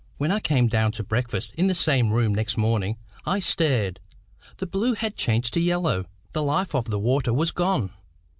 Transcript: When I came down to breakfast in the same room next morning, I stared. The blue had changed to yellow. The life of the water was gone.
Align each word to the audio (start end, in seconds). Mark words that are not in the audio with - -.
When 0.17 0.31
I 0.31 0.39
came 0.39 0.67
down 0.67 0.93
to 0.93 1.03
breakfast 1.03 1.53
in 1.53 1.67
the 1.67 1.75
same 1.75 2.09
room 2.11 2.33
next 2.33 2.57
morning, 2.57 2.97
I 3.23 3.37
stared. 3.37 3.99
The 4.57 4.65
blue 4.65 4.95
had 4.95 5.15
changed 5.15 5.53
to 5.53 5.59
yellow. 5.59 6.07
The 6.33 6.41
life 6.41 6.73
of 6.73 6.85
the 6.85 6.97
water 6.97 7.31
was 7.31 7.51
gone. 7.51 7.91